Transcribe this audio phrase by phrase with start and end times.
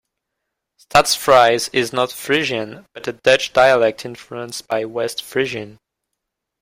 [0.79, 5.77] Stadsfries is not Frisian, but a Dutch dialect influenced by West Frisian.